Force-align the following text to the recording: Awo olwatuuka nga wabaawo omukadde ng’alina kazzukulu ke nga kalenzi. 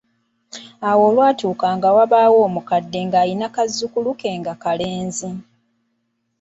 Awo 0.89 1.01
olwatuuka 1.09 1.67
nga 1.77 1.89
wabaawo 1.95 2.37
omukadde 2.47 2.99
ng’alina 3.07 3.47
kazzukulu 3.55 4.11
ke 4.19 4.29
nga 4.39 4.53
kalenzi. 4.63 5.29